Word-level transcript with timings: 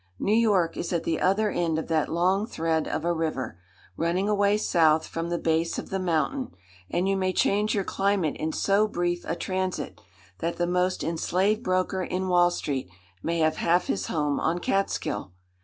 New 0.17 0.33
York 0.33 0.77
is 0.77 0.91
at 0.91 1.03
the 1.03 1.19
other 1.19 1.51
end 1.51 1.77
of 1.77 1.87
that 1.87 2.09
long 2.09 2.47
thread 2.47 2.87
of 2.87 3.05
a 3.05 3.13
river, 3.13 3.59
running 3.95 4.27
away 4.27 4.57
south 4.57 5.05
from 5.05 5.29
the 5.29 5.37
base 5.37 5.77
of 5.77 5.91
the 5.91 5.99
mountain; 5.99 6.49
and 6.89 7.07
you 7.07 7.15
may 7.15 7.31
change 7.31 7.75
your 7.75 7.83
climate 7.83 8.35
in 8.37 8.51
so 8.51 8.87
brief 8.87 9.23
a 9.25 9.35
transit, 9.35 10.01
that 10.39 10.57
the 10.57 10.65
most 10.65 11.03
enslaved 11.03 11.61
broker 11.61 12.01
in 12.01 12.29
Wall 12.29 12.49
Street 12.49 12.89
may 13.21 13.41
have 13.41 13.57
half 13.57 13.85
his 13.85 14.07
home 14.07 14.39
on 14.39 14.57
Catskill. 14.57 15.33